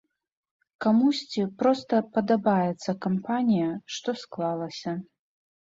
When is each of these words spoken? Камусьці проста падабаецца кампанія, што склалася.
Камусьці 0.85 1.43
проста 1.59 1.95
падабаецца 2.17 2.97
кампанія, 3.07 3.69
што 3.97 4.09
склалася. 4.23 4.99